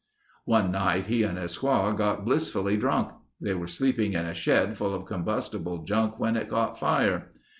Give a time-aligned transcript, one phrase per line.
[0.45, 3.11] One night he and his squaw got blissfully drunk.
[3.39, 7.29] They were sleeping in a shed full of combustible junk when it caught fire.